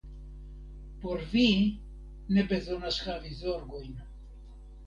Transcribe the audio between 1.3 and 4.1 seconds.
vi ne bezonas havi zorgojn.